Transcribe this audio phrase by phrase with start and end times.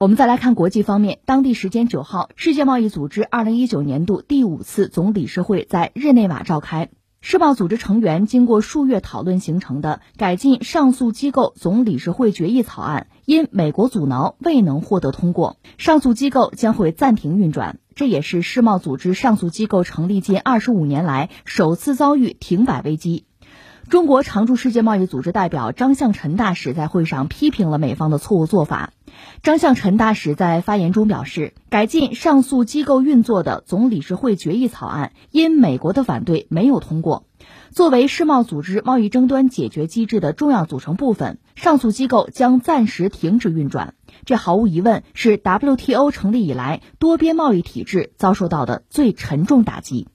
[0.00, 6.90] 我们再来看国际方面，当地时间九号，世界贸易组织二零一九年度第五次总理事会在日内瓦召开。
[7.20, 17.80] 世贸组织成员经过数月讨论形成的改进上诉机构总理事会决议草案，因美国阻挠未能获得通过，上诉机构将会暂停运转。
[17.96, 23.24] 这也是世贸组织上诉机构成立近二十五年来首次遭遇停摆危机。
[23.88, 28.92] 中国常驻世界贸易组织代表张向晨大使在会上批评了美方的错误做法。
[29.42, 37.24] 张向晨大使在发言中表示，改进上诉机构运作的总理事会决议草案因美国的反对没有通过。
[37.70, 43.94] 作为世贸组织贸易争端解决机制的重要组成部分，上诉机构将暂时停止运转。
[44.26, 50.08] 这毫无疑问是 WTO 成立以来多边贸易体制遭受到的最沉重打击。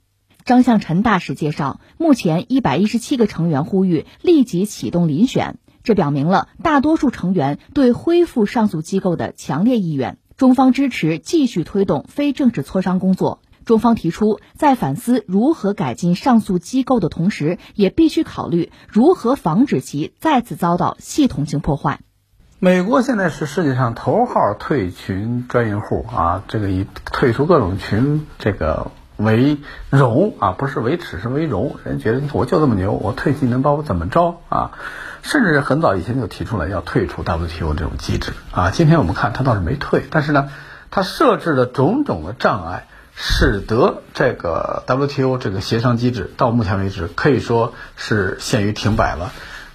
[0.46, 10.18] 张向晨大使介绍，目前一百一十七个成员呼吁立即启动遴选，这表明了大多数成员对恢复上诉机构的强烈意愿。
[10.36, 13.40] 中方支持继续推动非正式磋商工作。
[13.64, 22.02] 中方提出，在反思如何改进上诉机构的同时，也必须考虑如何防止其再次遭到系统性破坏。
[22.60, 28.92] 美国现在是世界上头号退群专业户啊，这个以退出各种群这个。
[29.18, 29.58] 为
[29.90, 31.78] 荣啊，不是为耻，是为荣。
[31.84, 34.72] 人觉得我就这么牛，我退技能把我怎么着啊？
[35.22, 38.72] 甚至很早以前就提出来要退出 WTO 这种机制啊。
[38.72, 40.50] 今天我们看他倒是没退，但是呢，
[40.92, 49.32] 他设置的种种的障碍，使得这个 WTO 这个协商机制到目前为止可以说是陷于停摆了。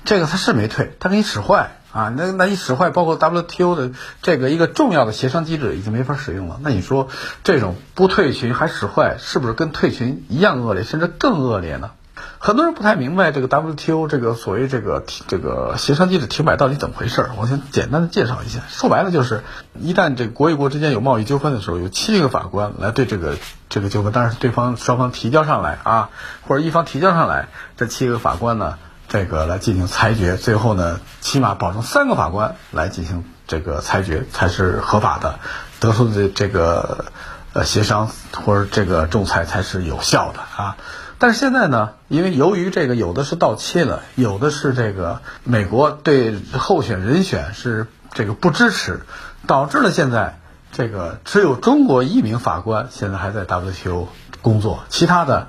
[0.09, 1.73] 这个他是没退，他给你使坏。
[1.93, 3.91] 啊，那那一使坏，包括 WTO 的
[4.23, 6.59] 这个一个重要的协商机制已经没法使用了。
[6.63, 7.09] 那你说
[7.45, 11.91] 这种不退群还使坏，是不是跟退群一样恶劣，甚至更恶劣呢？
[12.39, 17.31] 很多人不太明白这个 WTO 这个所谓这个这个协商机制停摆到底怎么回事儿。
[17.37, 19.43] 我先简单的介绍一下，说白了就是，
[19.79, 23.37] 一旦这国与国之间有贸易纠纷的时候，有七个法官来对这个
[23.69, 26.11] 这个纠纷，当然是对方双方提交上来啊，
[26.47, 28.79] 或者一方提交上来，这七个法官呢。
[29.09, 35.39] 这个来进行裁决，最后呢，起码保证三个法官来进行这个裁决才是合法的，
[35.81, 37.07] 得出的这个
[37.55, 38.11] 呃协商
[38.45, 40.77] 或者这个仲裁才是有效的啊。
[41.19, 49.01] 但是现在呢，因为由于这个有的是到期了，有的是这个美国对候选人选是这个不支持，
[49.47, 50.39] 导致了现在
[50.71, 54.09] 这个只有中国一名法官现在还在 WTO
[54.43, 55.49] 工作，其他的。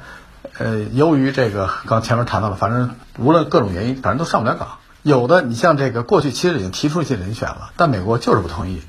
[0.59, 4.77] 呃，由于这个刚前面谈到了，反正无论各种原因，反正都上不了岗。
[5.03, 8.81] 有的你像这个过去其实已经提出一些人选了，但美国就是不同意。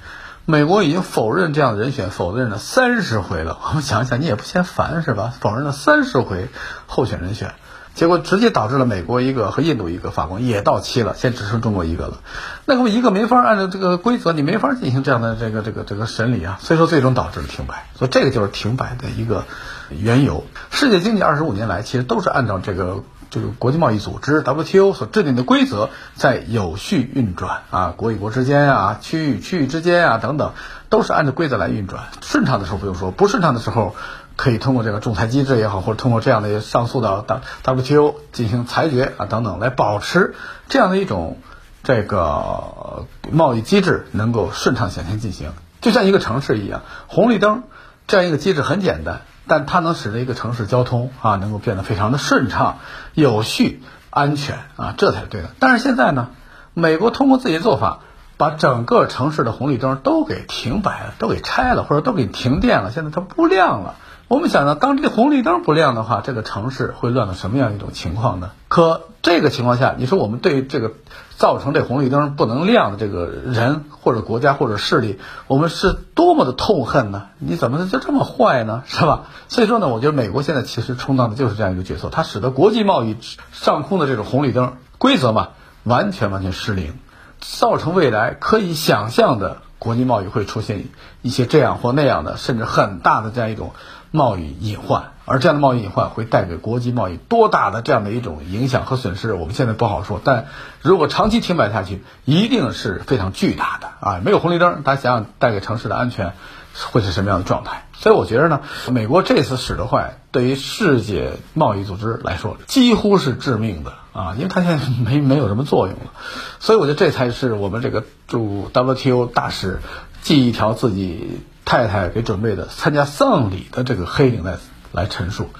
[0.46, 3.56] 美国已经否认这样的人选，否认了三十回了。
[3.68, 5.32] 我们想想，你也不嫌烦是吧？
[5.40, 6.48] 否认了三十回
[6.88, 7.54] 候选人选。
[8.00, 12.20] 结果直接导致了美国一个和印度一个法官也到期了，现在只剩中国一个了。
[12.64, 17.84] 那么一个没法按照这个规则，你没法进行这样的这个这个这个审理啊，所以说最终导致了停摆。
[17.94, 19.44] 所以这个就是停摆的一个
[19.90, 20.44] 缘由。
[20.70, 30.52] 世界经济二十五年来其实都是按照这个这个国际贸易组织 WTO 所制定的规则在有序运转啊，国与国之间啊，区域区域之间啊等等，
[30.88, 32.04] 都是按照规则来运转。
[32.22, 33.94] 顺畅的时候不用说，不顺畅的时候。
[34.40, 37.26] 可以通过这个仲裁机制也好，或者通过这样的上诉到
[37.62, 40.34] WTO 进行裁决啊等等，来保持
[40.70, 41.36] 这样的一种
[41.82, 45.52] 这个贸易机制能够顺畅向前进行。
[45.82, 47.64] 就像一个城市一样，红绿灯
[48.06, 52.78] 这样一个机制很简单，但它能使得一个城市交通啊能够变得非常的顺畅、
[53.12, 55.50] 有序、安全啊，这才是对的。
[55.58, 56.28] 但是现在呢，
[56.72, 57.98] 美国通过自己的做法，
[58.38, 63.96] 把整个城市的红绿灯都给停摆了，都给拆了，或者都给停电了，现在它不亮了。
[64.30, 68.52] 我们想呢，当这个红绿灯不亮的话，这个城市会乱到什么样一种情况呢？
[68.68, 70.92] 可这个情况下，你说我们对这个
[71.36, 77.24] 造成这红绿灯不能亮的这个人或者国家或者势力，我们是多么的痛恨呢？
[77.40, 78.84] 你怎么就这么坏呢？
[78.86, 79.22] 是吧？
[79.48, 83.16] 所以说呢，我觉得美国现在其实充当的就是这样一个角色，它使得国际贸易
[83.50, 85.48] 上空的这种红绿灯规则嘛，
[85.82, 86.94] 完全完全失灵，
[87.40, 90.84] 造成未来可以想象的国际贸易会出现
[91.20, 93.72] 一些这样或那样的，甚至很大的这样一种。
[94.12, 100.20] 贸易隐患，而这样的贸易隐患会带给国际贸易多大的这样的一种影响和损失，我们现在不好说。
[100.22, 100.46] 但
[100.82, 104.20] 如果长期停摆下去，一定是非常巨大的啊！
[104.24, 106.32] 没有红绿灯，大家想想带给城市的安全
[106.74, 107.86] 会是什么样的状态？
[107.92, 116.10] 所以我觉得呢，美国这次使得坏，对于世界贸易组织来说几乎是致命的啊，因为它现在没没有什么作用了。
[116.58, 119.78] 所以我觉得这才是我们这个驻 WTO 大使
[120.22, 121.42] 系一条自己。
[121.70, 124.56] 太太给准备的参加丧礼的这个黑领带
[124.90, 125.50] 来陈述，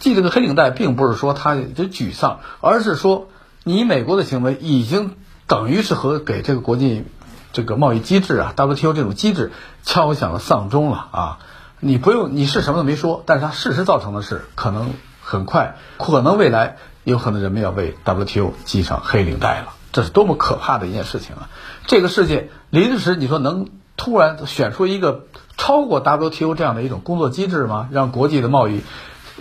[0.00, 3.28] 系这个黑领带并不是说他就沮丧，而是说
[3.64, 5.14] 你美国的行为已经
[5.46, 7.04] 等于是和给这个国际。
[7.50, 11.38] 这个贸易机制啊，WTO 这种机制敲响了丧钟了啊！
[11.80, 14.92] 你不用，你是什么都没说，但是它事实造成的是，可能
[15.22, 21.48] 很快，可能未来有可能人们要为 WTO 系上黑领带了，这是多么可怕的一件事情啊！
[21.86, 23.68] 这个世界临时你说能
[23.98, 25.26] 突然选出一个
[25.58, 27.88] 超过 WTO 这样的一种工作机制吗？
[27.92, 28.80] 让国际的贸易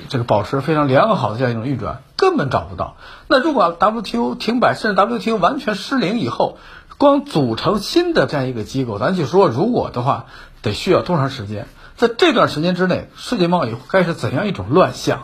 [0.09, 2.97] 这个保持非常良好的这样一种运转，根本找不到。
[3.27, 6.57] 那如果 WTO 停摆，甚至 WTO 完全失灵以后，
[6.97, 10.25] 光组成新的这样一个机构，咱就说如果的话，
[10.61, 11.67] 得需要多长时间？
[11.95, 15.23] 在这段时间之内，世界贸易该是怎样一种乱象？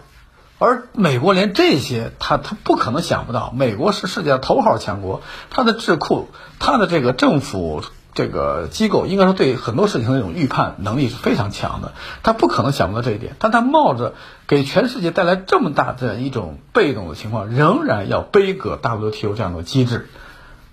[0.60, 3.52] 而美国连这些，他他不可能想不到。
[3.56, 11.94] 美国是世界上头号强国，它的智库，它的这个政府这个机构，应该说对很多事情的这种预判能力是非常强的。
[12.22, 14.14] 他不可能想不到这一点，但他冒着
[14.48, 20.10] 给全世界带来这么大的一种被动的情况，仍然要背歌 WTO 这样的机制。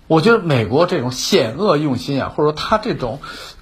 [0.07, 3.19] 我觉得美国这种险恶用心啊，或者说他这种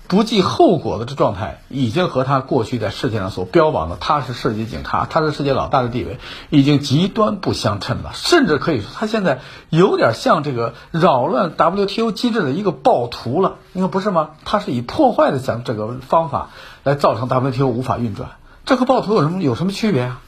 [0.09, 6.17] 不计后果的这状态，已经和他过去在世界上所标榜的他是世界警察，他是世界老大的地位，
[6.49, 8.09] 已经极端不相称了。
[8.15, 13.57] 甚至可以说，他现在有点像这个扰乱 WTO 机制的一个暴徒了。
[13.71, 14.31] 你看不是吗？
[14.45, 16.49] 他是以破坏的想这个方法
[16.83, 18.31] 来造成 WTO 无法运转，
[18.65, 20.21] 这和暴徒有什么有什么区别啊？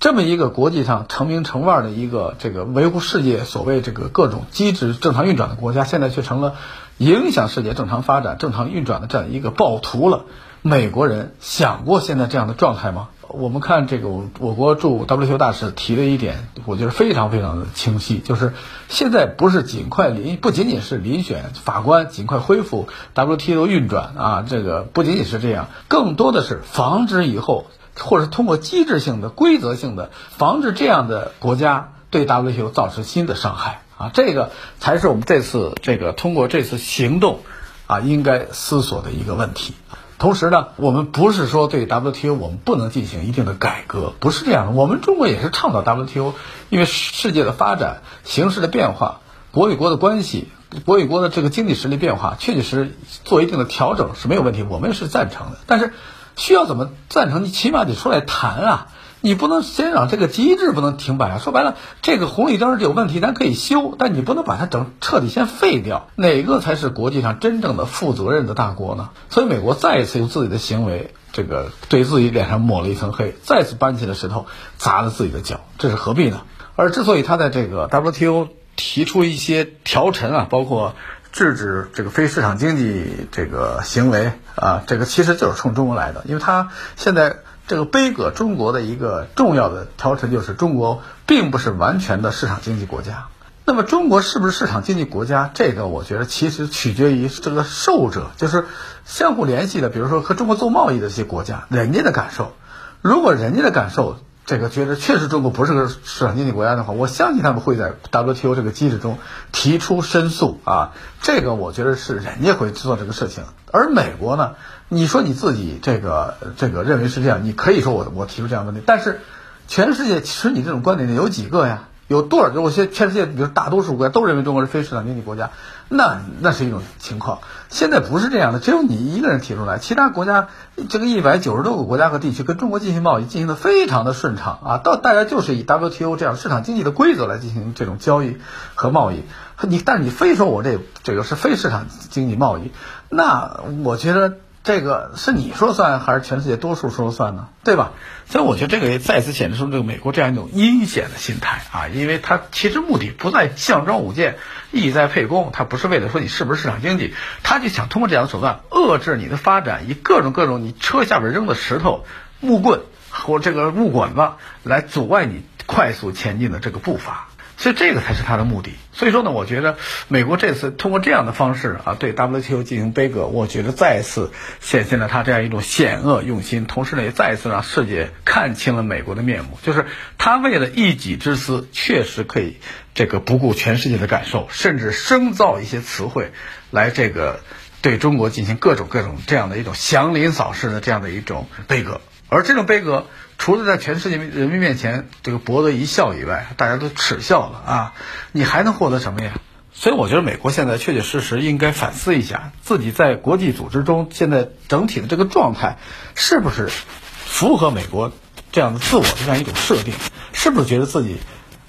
[0.00, 6.56] 这么一个国际上成名成腕的一个这个维护世界所谓这个各种机制正常运转的国家，现在却成了
[6.98, 10.24] 影响世界正常发展、正常运转的这样一个暴徒了。
[10.62, 13.08] 美国人想过现在这样的状态吗？
[13.28, 18.52] 我们看这个我国驻 WTO 大使提了一点，我觉得非常非常的清晰，就是
[18.88, 27.66] 现在不是尽快遴，不仅仅是遴选法官，尽快恢复 WTO 运转啊，这个不仅仅是这样，更多的是防止以后。
[27.94, 34.50] 或者通过机制性的、规则性的防止这样的国家对 WTO 造成新的伤害啊，这个
[34.80, 37.40] 才是我们这次这个通过这次行动
[37.86, 39.74] 啊应该思索的一个问题。
[40.18, 44.72] 同时呢，我们不是说对 WTO 我们不能进行一定的改革，不是这样的。
[44.72, 46.34] 我们中国也是倡导 WTO，
[46.68, 49.20] 因为世界的发展、形势的变化、
[49.52, 50.48] 国与国的关系、
[50.84, 55.58] 国与国的这个经济实力变化，确确实实做一定的调整是没有问题，我们是赞成的。
[55.66, 55.92] 但是。
[56.34, 57.44] 需要怎么赞成？
[57.44, 58.86] 你起码得出来谈啊！
[59.22, 61.38] 你不能先让这个机制不能停摆啊！
[61.38, 66.08] 说白了，这个红绿灯有问题，咱可以修，但你不能把它整彻底先废掉。
[66.16, 69.10] 哪个才是国际上真正的负责任的大国呢？
[69.30, 74.46] 所以美国再一次用自己的行为，这个对自己脸上抹了一层黑，再次搬起了石头
[74.76, 76.42] 砸了自己的脚，这是何必呢？
[76.76, 80.94] 而之所以他在这个 WTO 提出一些调陈啊，包括。
[81.32, 87.36] 制止这个非市场经济这个行为啊，这个其实就是冲中国来的，因为他现在
[87.66, 93.26] 这个悲歌中国的一个重要的条陈就是中国并不是完全的市场经济国家。
[93.64, 95.50] 那么中国是不是市场经济国家？
[95.54, 98.66] 这个我觉得其实取决于这个受者，就是
[99.04, 102.52] 相互联系的，比如说和中国做贸易的一些国家，人家的感受。
[103.00, 104.18] 如果人家的感受。
[104.44, 109.18] 这个觉得确实中国不是个市场经济国家的话，我相信他们会在 WTO 这个机制中
[109.52, 110.92] 提出申诉啊。
[111.20, 113.44] 这个我觉得是人家会做这个事情。
[113.70, 114.54] 而美国呢，
[114.88, 119.20] 你说你自己这个这个认为是这样，你可以说我我提出这样的问题，但是
[119.68, 121.84] 全世界持你这种观点的有几个呀？
[122.08, 122.52] 有多少？
[122.52, 125.50] 有些全世界，比如大多数国家都认为中国是非市场经济国家，
[125.88, 127.38] 那那是一种情况。
[127.70, 130.48] 现在不是这样的，只有你一个人提出来，其他国家
[130.88, 134.78] 这个一百九十多个国家和地区跟中国进行贸易，进行的非常的顺畅啊。
[134.78, 138.36] 到大家就是以 WTO 这样市场经济的规则来进行这种交易
[138.74, 139.22] 和贸易。
[139.62, 142.72] 你但是你非说我这这个是非市场经济贸易，
[143.08, 144.38] 那我觉得。
[144.64, 147.48] 这个是你说算，还是全世界多数说了算呢？
[147.64, 147.92] 对吧？
[148.28, 154.36] 所以我觉得这个也再次显示出这个美国这样一种阴险的心态啊，因为它其实目的不在项庄舞剑，
[154.70, 162.04] 意在沛公，它不是为了说你是不是市场经济，他就想通过这样的手段遏制你的发展，以各种各种你车下边扔的石头、
[162.38, 164.30] 木棍或这个木管子
[164.62, 167.28] 来阻碍你快速前进的这个步伐。
[167.62, 168.72] 所以这个才是他的目的。
[168.92, 169.78] 所以说呢，我觉得
[170.08, 179.56] 美国这次通过这样的方式啊，对 WTO 进行杯葛，我觉得再一次显现了他这样一种险恶用心，同时呢，也再一次让世界看清了美国的面目。
[179.62, 179.86] 就是
[180.18, 182.56] 他为了一己之私，确实可以
[182.94, 186.32] 这个不顾全世界的感受，甚至生造一些词汇
[186.72, 187.38] 来这个
[187.80, 192.00] 对中国进行各种各种这样的一种祥林嫂式的这样的一种杯葛。
[192.28, 193.06] 而这种杯葛。
[193.42, 197.92] 除了在全世界人民面前这个博得一笑以外，大家都耻笑了啊！
[198.30, 199.32] 你还能获得什么呀？
[199.74, 205.78] 所以我觉得美国现在确确实实应该反思一下自己在国际组织中现在整体的这个状态，
[206.14, 206.68] 是不是
[207.16, 208.12] 符合美国
[208.52, 209.92] 这样的自我的这样一种设定？
[210.32, 211.16] 是不是觉得自己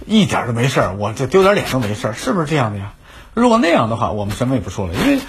[0.06, 2.13] 一点都没事儿，我这丢点脸都没事儿？
[2.13, 2.94] 是不是这样的呀？
[3.34, 5.20] 如果那样的话，我们什么也不说了，因为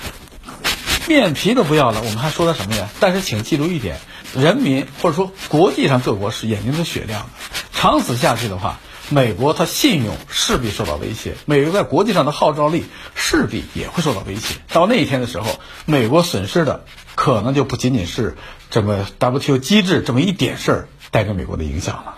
[1.07, 2.89] 面皮都不要了，我们还说他什么呀？
[2.99, 3.99] 但是请记住一点，
[4.35, 7.29] 人民或者说国际上各国是眼睛是雪亮的，
[7.73, 8.81] 长此下去的话，
[9.11, 12.85] 美国它信用势必受到威胁，美国在国际上的号召力
[13.15, 14.55] 势必也会受到威胁。
[14.73, 16.85] 到那一天的时候，美国损失的
[17.15, 18.37] 可能就不仅仅是
[18.71, 22.17] 这么 WTO 机制这么一点事儿带给美国的影响了。